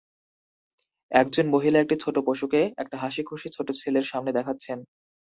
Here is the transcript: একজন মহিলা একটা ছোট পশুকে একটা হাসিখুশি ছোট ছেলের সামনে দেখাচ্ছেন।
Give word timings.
একজন 1.11 1.45
মহিলা 1.47 1.77
একটা 1.79 1.95
ছোট 2.03 2.15
পশুকে 2.27 2.61
একটা 2.77 2.95
হাসিখুশি 2.97 3.47
ছোট 3.49 3.67
ছেলের 3.81 4.05
সামনে 4.11 4.31
দেখাচ্ছেন। 4.33 4.77